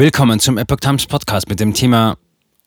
Willkommen 0.00 0.40
zum 0.40 0.56
Epoch 0.56 0.78
Times 0.80 1.04
Podcast 1.04 1.50
mit 1.50 1.60
dem 1.60 1.74
Thema 1.74 2.16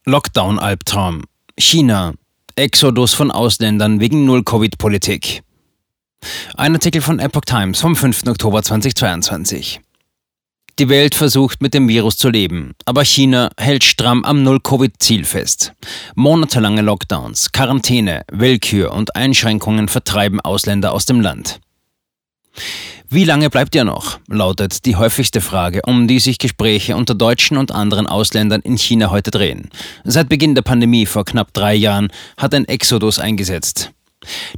Lockdown-Albtraum. 0.06 1.24
China. 1.58 2.13
Exodus 2.56 3.16
von 3.16 3.32
Ausländern 3.32 4.00
wegen 4.00 4.25
Null-Covid-Politik. 4.25 5.41
Ein 6.55 6.75
Artikel 6.75 7.01
von 7.01 7.17
Epoch 7.17 7.41
Times 7.41 7.81
vom 7.81 7.96
5. 7.96 8.27
Oktober 8.27 8.61
2022. 8.61 9.81
Die 10.77 10.89
Welt 10.89 11.15
versucht 11.15 11.59
mit 11.59 11.73
dem 11.73 11.88
Virus 11.88 12.17
zu 12.17 12.29
leben, 12.29 12.75
aber 12.85 13.04
China 13.04 13.50
hält 13.57 13.84
stramm 13.84 14.23
am 14.25 14.43
Null-Covid-Ziel 14.43 15.25
fest. 15.25 15.73
Monatelange 16.13 16.84
Lockdowns, 16.84 17.52
Quarantäne, 17.52 18.25
Willkür 18.31 18.93
und 18.93 19.15
Einschränkungen 19.15 19.88
vertreiben 19.88 20.39
Ausländer 20.39 20.91
aus 20.91 21.07
dem 21.07 21.20
Land. 21.20 21.59
Wie 23.14 23.25
lange 23.25 23.52
bleibt 23.52 23.75
ihr 23.75 23.84
noch? 23.84 24.18
lautet 24.27 24.88
die 24.88 24.95
häufigste 24.95 25.39
Frage, 25.39 25.82
um 25.86 26.07
die 26.07 26.18
sich 26.18 26.39
Gespräche 26.39 26.95
unter 26.95 27.13
Deutschen 27.13 27.57
und 27.57 27.71
anderen 27.71 28.07
Ausländern 28.07 28.62
in 28.62 28.75
China 28.75 29.12
heute 29.12 29.30
drehen. 29.30 29.70
Seit 30.03 30.30
Beginn 30.30 30.55
der 30.55 30.63
Pandemie 30.63 31.05
vor 31.05 31.23
knapp 31.23 31.53
drei 31.53 31.76
Jahren 31.76 32.08
hat 32.38 32.55
ein 32.55 32.67
Exodus 32.67 33.20
eingesetzt. 33.20 33.91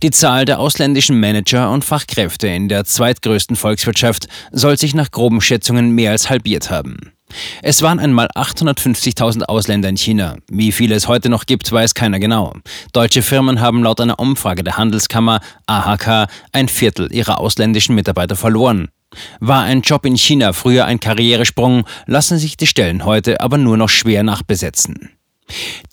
Die 0.01 0.09
Zahl 0.09 0.45
der 0.45 0.59
ausländischen 0.59 1.19
Manager 1.19 1.69
und 1.69 1.83
Fachkräfte 1.83 2.47
in 2.47 2.69
der 2.69 2.85
zweitgrößten 2.85 3.57
Volkswirtschaft 3.57 4.29
soll 4.53 4.77
sich 4.77 4.95
nach 4.95 5.11
groben 5.11 5.41
Schätzungen 5.41 5.91
mehr 5.91 6.11
als 6.11 6.29
halbiert 6.29 6.69
haben. 6.69 7.11
Es 7.61 7.81
waren 7.81 7.99
einmal 7.99 8.27
850.000 8.35 9.43
Ausländer 9.43 9.89
in 9.89 9.97
China. 9.97 10.37
Wie 10.49 10.71
viele 10.71 10.95
es 10.95 11.07
heute 11.07 11.29
noch 11.29 11.45
gibt, 11.45 11.71
weiß 11.71 11.93
keiner 11.93 12.19
genau. 12.19 12.53
Deutsche 12.93 13.21
Firmen 13.21 13.61
haben 13.61 13.83
laut 13.83 14.01
einer 14.01 14.19
Umfrage 14.19 14.63
der 14.63 14.77
Handelskammer 14.77 15.39
AHK 15.67 16.27
ein 16.51 16.67
Viertel 16.67 17.11
ihrer 17.13 17.39
ausländischen 17.39 17.95
Mitarbeiter 17.95 18.35
verloren. 18.35 18.89
War 19.39 19.63
ein 19.63 19.81
Job 19.81 20.05
in 20.05 20.17
China 20.17 20.53
früher 20.53 20.85
ein 20.85 20.99
Karrieresprung, 20.99 21.85
lassen 22.05 22.37
sich 22.37 22.57
die 22.57 22.67
Stellen 22.67 23.05
heute 23.05 23.41
aber 23.41 23.57
nur 23.57 23.77
noch 23.77 23.89
schwer 23.89 24.23
nachbesetzen. 24.23 25.11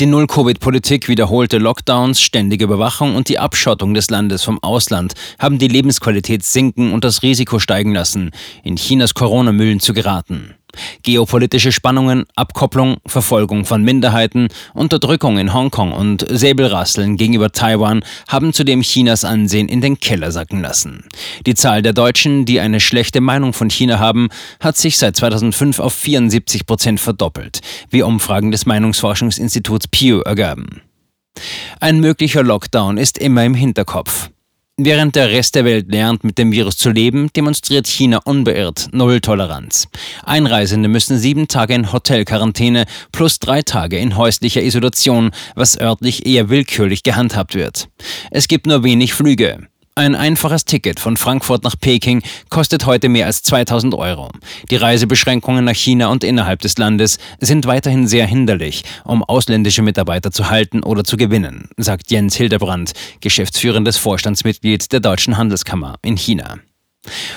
Die 0.00 0.06
Null-Covid-Politik, 0.06 1.08
wiederholte 1.08 1.58
Lockdowns, 1.58 2.22
ständige 2.22 2.64
Überwachung 2.64 3.14
und 3.14 3.28
die 3.28 3.38
Abschottung 3.38 3.92
des 3.92 4.08
Landes 4.08 4.42
vom 4.42 4.58
Ausland 4.62 5.12
haben 5.38 5.58
die 5.58 5.68
Lebensqualität 5.68 6.42
sinken 6.42 6.92
und 6.92 7.04
das 7.04 7.22
Risiko 7.22 7.58
steigen 7.58 7.92
lassen, 7.92 8.30
in 8.64 8.76
Chinas 8.76 9.12
Corona-Mühlen 9.12 9.78
zu 9.78 9.92
geraten. 9.92 10.54
Geopolitische 11.02 11.72
Spannungen, 11.72 12.24
Abkopplung, 12.34 12.96
Verfolgung 13.06 13.64
von 13.64 13.82
Minderheiten, 13.82 14.48
Unterdrückung 14.74 15.38
in 15.38 15.52
Hongkong 15.52 15.92
und 15.92 16.26
Säbelrasseln 16.28 17.16
gegenüber 17.16 17.52
Taiwan 17.52 18.04
haben 18.28 18.52
zudem 18.52 18.82
Chinas 18.82 19.24
Ansehen 19.24 19.68
in 19.68 19.80
den 19.80 19.98
Keller 19.98 20.32
sacken 20.32 20.60
lassen. 20.60 21.04
Die 21.46 21.54
Zahl 21.54 21.82
der 21.82 21.92
Deutschen, 21.92 22.44
die 22.44 22.60
eine 22.60 22.80
schlechte 22.80 23.20
Meinung 23.20 23.52
von 23.52 23.70
China 23.70 23.98
haben, 23.98 24.28
hat 24.60 24.76
sich 24.76 24.98
seit 24.98 25.16
2005 25.16 25.78
auf 25.78 25.94
74 25.94 26.66
Prozent 26.66 27.00
verdoppelt, 27.00 27.60
wie 27.90 28.02
Umfragen 28.02 28.50
des 28.50 28.66
Meinungsforschungsinstituts 28.66 29.88
Pew 29.88 30.20
ergaben. 30.20 30.82
Ein 31.80 32.00
möglicher 32.00 32.42
Lockdown 32.42 32.98
ist 32.98 33.18
immer 33.18 33.44
im 33.44 33.54
Hinterkopf. 33.54 34.30
Während 34.78 35.16
der 35.16 35.28
Rest 35.28 35.54
der 35.54 35.66
Welt 35.66 35.92
lernt, 35.92 36.24
mit 36.24 36.38
dem 36.38 36.50
Virus 36.50 36.78
zu 36.78 36.90
leben, 36.90 37.28
demonstriert 37.36 37.86
China 37.86 38.20
unbeirrt 38.24 38.88
Null 38.92 39.20
Toleranz. 39.20 39.86
Einreisende 40.24 40.88
müssen 40.88 41.18
sieben 41.18 41.46
Tage 41.46 41.74
in 41.74 41.92
Hotelquarantäne 41.92 42.86
plus 43.12 43.38
drei 43.38 43.60
Tage 43.60 43.98
in 43.98 44.16
häuslicher 44.16 44.62
Isolation, 44.62 45.30
was 45.54 45.78
örtlich 45.78 46.24
eher 46.24 46.48
willkürlich 46.48 47.02
gehandhabt 47.02 47.54
wird. 47.54 47.90
Es 48.30 48.48
gibt 48.48 48.66
nur 48.66 48.82
wenig 48.82 49.12
Flüge. 49.12 49.68
Ein 49.94 50.14
einfaches 50.14 50.64
Ticket 50.64 51.00
von 51.00 51.18
Frankfurt 51.18 51.64
nach 51.64 51.74
Peking 51.78 52.22
kostet 52.48 52.86
heute 52.86 53.10
mehr 53.10 53.26
als 53.26 53.42
2000 53.42 53.94
Euro. 53.94 54.30
Die 54.70 54.76
Reisebeschränkungen 54.76 55.66
nach 55.66 55.74
China 55.74 56.06
und 56.06 56.24
innerhalb 56.24 56.60
des 56.62 56.78
Landes 56.78 57.18
sind 57.40 57.66
weiterhin 57.66 58.06
sehr 58.06 58.26
hinderlich, 58.26 58.84
um 59.04 59.22
ausländische 59.22 59.82
Mitarbeiter 59.82 60.30
zu 60.30 60.48
halten 60.48 60.82
oder 60.82 61.04
zu 61.04 61.18
gewinnen, 61.18 61.68
sagt 61.76 62.10
Jens 62.10 62.36
Hildebrand, 62.36 62.92
geschäftsführendes 63.20 63.98
Vorstandsmitglied 63.98 64.90
der 64.92 65.00
Deutschen 65.00 65.36
Handelskammer 65.36 65.96
in 66.00 66.16
China. 66.16 66.56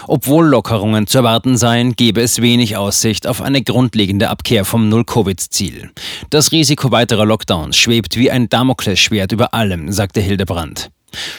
Obwohl 0.07 0.45
Lockerungen 0.45 1.07
zu 1.07 1.17
erwarten 1.17 1.57
seien, 1.57 1.97
gebe 1.97 2.21
es 2.21 2.41
wenig 2.41 2.77
Aussicht 2.77 3.27
auf 3.27 3.41
eine 3.41 3.63
grundlegende 3.63 4.29
Abkehr 4.29 4.63
vom 4.63 4.87
Null-Covid-Ziel. 4.87 5.91
Das 6.29 6.53
Risiko 6.53 6.89
weiterer 6.91 7.25
Lockdowns 7.25 7.75
schwebt 7.75 8.15
wie 8.15 8.31
ein 8.31 8.47
Damoklesschwert 8.47 9.33
über 9.33 9.53
allem, 9.53 9.91
sagte 9.91 10.21
Hildebrand. 10.21 10.89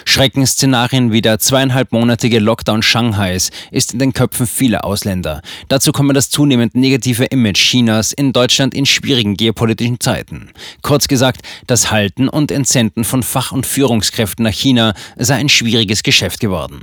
Schreckensszenarien 0.04 1.12
wie 1.12 1.22
der 1.22 1.38
zweieinhalbmonatige 1.38 2.38
Lockdown 2.38 2.82
Shanghais 2.82 3.50
ist 3.70 3.92
in 3.92 3.98
den 3.98 4.12
Köpfen 4.12 4.46
vieler 4.46 4.84
Ausländer. 4.84 5.42
Dazu 5.68 5.92
komme 5.92 6.12
das 6.12 6.30
zunehmend 6.30 6.74
negative 6.74 7.24
Image 7.24 7.58
Chinas 7.58 8.12
in 8.12 8.32
Deutschland 8.32 8.74
in 8.74 8.86
schwierigen 8.86 9.36
geopolitischen 9.36 10.00
Zeiten. 10.00 10.50
Kurz 10.82 11.08
gesagt, 11.08 11.42
das 11.66 11.90
Halten 11.90 12.28
und 12.28 12.50
Entsenden 12.50 13.04
von 13.04 13.22
Fach- 13.22 13.52
und 13.52 13.66
Führungskräften 13.66 14.44
nach 14.44 14.52
China 14.52 14.94
sei 15.16 15.36
ein 15.36 15.48
schwieriges 15.48 16.02
Geschäft 16.02 16.40
geworden. 16.40 16.80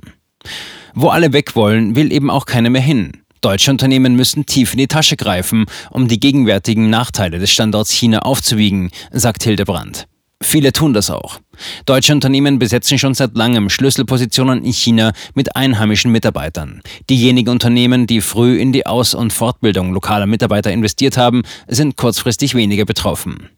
Wo 0.94 1.10
alle 1.10 1.34
weg 1.34 1.56
wollen, 1.56 1.96
will 1.96 2.12
eben 2.12 2.30
auch 2.30 2.46
keiner 2.46 2.70
mehr 2.70 2.82
hin. 2.82 3.14
Deutsche 3.42 3.72
Unternehmen 3.72 4.16
müssen 4.16 4.46
tief 4.46 4.72
in 4.72 4.78
die 4.78 4.88
Tasche 4.88 5.18
greifen, 5.18 5.66
um 5.92 6.08
die 6.08 6.20
gegenwärtigen 6.20 6.90
Nachteile 6.90 7.40
des 7.40 7.52
Standorts 7.52 7.92
China 7.92 8.20
aufzuwiegen, 8.20 8.90
sagt 9.12 9.44
Hildebrand. 9.44 10.08
Viele 10.44 10.74
tun 10.74 10.94
das 10.94 11.10
auch. 11.10 11.40
Deutsche 11.86 12.14
Unternehmen 12.14 12.60
besetzen 12.60 13.00
schon 13.00 13.14
seit 13.14 13.36
langem 13.36 13.70
Schlüsselpositionen 13.70 14.64
in 14.64 14.74
China 14.74 15.14
mit 15.34 15.56
einheimischen 15.56 16.12
Mitarbeitern. 16.12 16.82
Diejenigen 17.10 17.50
Unternehmen, 17.50 18.08
die 18.08 18.22
früh 18.22 18.60
in 18.60 18.72
die 18.72 18.86
Aus- 18.86 19.16
und 19.16 19.32
Fortbildung 19.32 19.94
lokaler 19.94 20.28
Mitarbeiter 20.28 20.72
investiert 20.72 21.18
haben, 21.18 21.44
sind 21.68 21.96
kurzfristig 21.98 22.56
weniger 22.56 22.86
betroffen. 22.86 23.50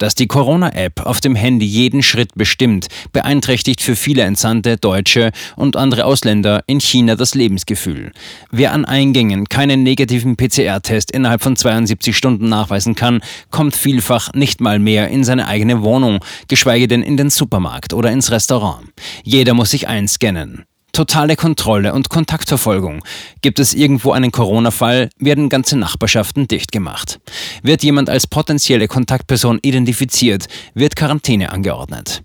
Dass 0.00 0.14
die 0.14 0.26
Corona-App 0.26 1.04
auf 1.04 1.20
dem 1.20 1.34
Handy 1.34 1.66
jeden 1.66 2.02
Schritt 2.02 2.30
bestimmt, 2.34 2.86
beeinträchtigt 3.12 3.82
für 3.82 3.94
viele 3.96 4.22
Entsandte, 4.22 4.78
Deutsche 4.78 5.30
und 5.56 5.76
andere 5.76 6.06
Ausländer 6.06 6.64
in 6.66 6.80
China 6.80 7.16
das 7.16 7.34
Lebensgefühl. 7.34 8.12
Wer 8.50 8.72
an 8.72 8.86
Eingängen 8.86 9.50
keinen 9.50 9.82
negativen 9.82 10.36
PCR-Test 10.36 11.10
innerhalb 11.10 11.42
von 11.42 11.54
72 11.54 12.16
Stunden 12.16 12.48
nachweisen 12.48 12.94
kann, 12.94 13.20
kommt 13.50 13.76
vielfach 13.76 14.32
nicht 14.32 14.62
mal 14.62 14.78
mehr 14.78 15.08
in 15.08 15.22
seine 15.22 15.46
eigene 15.46 15.82
Wohnung, 15.82 16.24
geschweige 16.48 16.88
denn 16.88 17.02
in 17.02 17.18
den 17.18 17.28
Supermarkt 17.28 17.92
oder 17.92 18.10
ins 18.10 18.30
Restaurant. 18.30 18.88
Jeder 19.22 19.52
muss 19.52 19.72
sich 19.72 19.86
einscannen. 19.86 20.64
Totale 20.92 21.36
Kontrolle 21.36 21.92
und 21.92 22.08
Kontaktverfolgung. 22.08 23.04
Gibt 23.42 23.58
es 23.58 23.74
irgendwo 23.74 24.12
einen 24.12 24.32
Corona-Fall, 24.32 25.10
werden 25.18 25.48
ganze 25.48 25.76
Nachbarschaften 25.78 26.48
dicht 26.48 26.72
gemacht. 26.72 27.20
Wird 27.62 27.82
jemand 27.82 28.10
als 28.10 28.26
potenzielle 28.26 28.88
Kontaktperson 28.88 29.58
identifiziert, 29.62 30.46
wird 30.74 30.96
Quarantäne 30.96 31.52
angeordnet. 31.52 32.22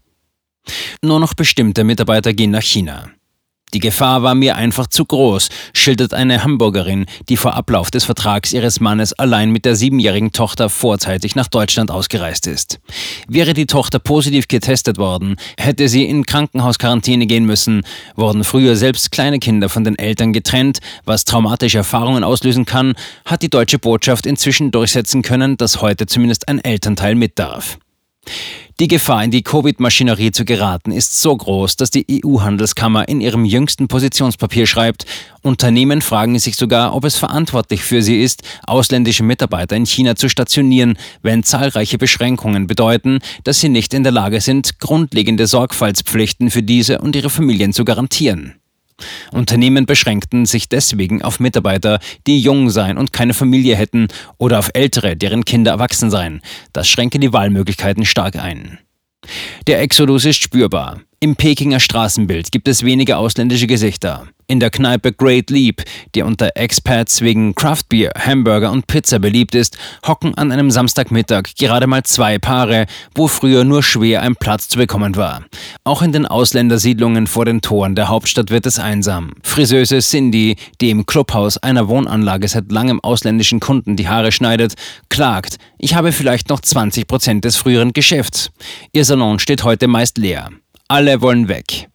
Nur 1.02 1.20
noch 1.20 1.34
bestimmte 1.34 1.84
Mitarbeiter 1.84 2.34
gehen 2.34 2.52
nach 2.52 2.64
China. 2.64 3.10
Die 3.74 3.80
Gefahr 3.80 4.24
war 4.24 4.36
mir 4.36 4.56
einfach 4.56 4.88
zu 4.88 5.04
groß, 5.04 5.50
schildert 5.74 6.14
eine 6.14 6.44
Hamburgerin, 6.44 7.08
die 7.28 7.36
vor 7.36 7.56
Ablauf 7.56 7.92
des 7.92 8.06
Vertrags 8.06 8.54
ihres 8.54 8.80
Mannes 8.80 9.12
allein 9.14 9.52
mit 9.52 9.66
der 9.66 9.76
siebenjährigen 9.76 10.32
Tochter 10.32 10.70
vorzeitig 10.70 11.36
nach 11.36 11.48
Deutschland 11.48 11.92
ausgereist 11.92 12.48
ist. 12.48 12.80
Wäre 13.28 13.54
die 13.54 13.66
Tochter 13.66 14.00
positiv 14.00 14.48
getestet 14.48 14.98
worden, 14.98 15.36
hätte 15.58 15.90
sie 15.90 16.06
in 16.06 16.26
Krankenhausquarantäne 16.26 17.26
gehen 17.26 17.46
müssen, 17.46 17.82
wurden 18.16 18.46
früher 18.46 18.78
selbst 18.78 19.12
kleine 19.12 19.40
Kinder 19.40 19.68
von 19.68 19.84
den 19.84 19.98
Eltern 19.98 20.32
getrennt, 20.32 20.80
was 21.04 21.26
traumatische 21.26 21.80
Erfahrungen 21.80 22.24
auslösen 22.24 22.66
kann, 22.66 22.94
hat 23.26 23.42
die 23.42 23.50
deutsche 23.50 23.80
Botschaft 23.80 24.26
inzwischen 24.26 24.72
durchsetzen 24.72 25.22
können, 25.22 25.58
dass 25.58 25.82
heute 25.82 26.06
zumindest 26.06 26.48
ein 26.48 26.64
Elternteil 26.64 27.16
mit 27.16 27.40
darf. 27.40 27.78
Die 28.82 28.90
Gefahr, 28.90 29.24
in 29.24 29.32
die 29.32 29.42
Covid-Maschinerie 29.42 30.32
zu 30.32 30.44
geraten, 30.44 30.92
ist 30.92 31.22
so 31.22 31.36
groß, 31.36 31.78
dass 31.78 31.92
die 31.92 32.06
EU-Handelskammer 32.12 33.08
in 33.08 33.22
ihrem 33.22 33.46
jüngsten 33.46 33.88
Positionspapier 33.88 34.68
schreibt, 34.68 35.06
Unternehmen 35.42 36.02
fragen 36.02 36.38
sich 36.40 36.58
sogar, 36.58 36.94
ob 36.94 37.06
es 37.06 37.16
verantwortlich 37.16 37.84
für 37.84 38.02
sie 38.02 38.22
ist, 38.22 38.44
ausländische 38.68 39.24
Mitarbeiter 39.24 39.78
in 39.78 39.86
China 39.86 40.16
zu 40.16 40.28
stationieren, 40.28 40.98
wenn 41.22 41.44
zahlreiche 41.44 41.98
Beschränkungen 41.98 42.68
bedeuten, 42.68 43.20
dass 43.46 43.62
sie 43.62 43.70
nicht 43.70 43.94
in 43.94 44.04
der 44.04 44.12
Lage 44.12 44.42
sind, 44.42 44.80
grundlegende 44.80 45.48
Sorgfaltspflichten 45.48 46.50
für 46.50 46.64
diese 46.64 47.00
und 47.00 47.16
ihre 47.16 47.30
Familien 47.30 47.72
zu 47.72 47.86
garantieren. 47.86 48.56
Unternehmen 49.32 49.86
beschränkten 49.86 50.46
sich 50.46 50.70
deswegen 50.70 51.22
auf 51.22 51.40
Mitarbeiter, 51.40 52.00
die 52.28 52.40
jung 52.40 52.70
seien 52.70 52.98
und 52.98 53.14
keine 53.14 53.34
Familie 53.34 53.76
hätten, 53.76 54.08
oder 54.38 54.60
auf 54.60 54.70
Ältere, 54.74 55.16
deren 55.16 55.46
Kinder 55.46 55.72
erwachsen 55.72 56.10
seien. 56.10 56.42
Das 56.74 56.88
schränke 56.88 57.20
die 57.20 57.34
Wahlmöglichkeiten 57.34 58.06
stark 58.06 58.38
ein. 58.38 58.80
Der 59.68 59.82
Exodus 59.82 60.26
ist 60.26 60.42
spürbar. 60.42 61.02
Im 61.22 61.36
Pekinger 61.36 61.80
Straßenbild 61.80 62.52
gibt 62.52 62.68
es 62.68 62.84
wenige 62.84 63.18
ausländische 63.18 63.68
Gesichter. 63.68 64.28
In 64.48 64.60
der 64.60 64.70
Kneipe 64.70 65.12
Great 65.12 65.50
Leap, 65.50 65.82
die 66.14 66.22
unter 66.22 66.52
Expats 66.56 67.22
wegen 67.22 67.56
Craftbeer, 67.56 68.12
Hamburger 68.16 68.72
und 68.72 68.86
Pizza 68.86 69.18
beliebt 69.18 69.56
ist, 69.56 69.76
hocken 70.06 70.38
an 70.38 70.52
einem 70.52 70.70
Samstagmittag 70.70 71.56
gerade 71.58 71.88
mal 71.88 72.04
zwei 72.04 72.38
Paare, 72.38 72.86
wo 73.16 73.28
früher 73.28 73.64
nur 73.64 73.82
schwer 73.82 74.22
ein 74.22 74.36
Platz 74.36 74.68
zu 74.68 74.78
bekommen 74.78 75.16
war. 75.16 75.44
Auch 75.84 76.04
in 76.04 76.12
den 76.12 76.28
Ausländersiedlungen 76.28 77.26
vor 77.26 77.46
den 77.46 77.62
Toren 77.62 77.96
der 77.96 78.10
Hauptstadt 78.10 78.52
wird 78.52 78.68
es 78.68 78.78
einsam. 78.78 79.32
Friseuse 79.42 80.00
Cindy, 80.00 80.58
die 80.80 80.92
im 80.92 81.08
Clubhaus 81.08 81.58
einer 81.58 81.88
Wohnanlage 81.88 82.48
seit 82.48 82.72
langem 82.72 83.00
ausländischen 83.00 83.60
Kunden 83.60 83.96
die 83.96 84.10
Haare 84.10 84.32
schneidet, 84.32 84.76
klagt, 85.10 85.56
ich 85.80 85.96
habe 85.96 86.12
vielleicht 86.12 86.50
noch 86.50 86.60
20 86.60 87.08
Prozent 87.08 87.46
des 87.46 87.56
früheren 87.56 87.94
Geschäfts. 87.94 88.52
Ihr 88.92 89.06
Salon 89.06 89.40
steht 89.40 89.64
heute 89.64 89.88
meist 89.88 90.20
leer. 90.20 90.52
Alle 90.88 91.20
wollen 91.20 91.48
weg. 91.48 91.88